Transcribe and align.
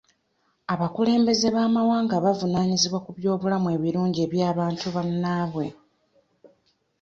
Abakulembeze 0.73 1.47
b'amawanga 1.55 2.15
bavunaanyizibwa 2.25 2.99
ku 3.05 3.11
by'obulamu 3.17 3.67
ebirungi 3.77 4.19
eby'antu 4.25 4.85
bannaabwe. 4.95 5.65